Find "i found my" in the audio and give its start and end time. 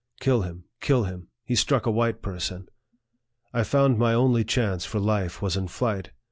3.53-4.15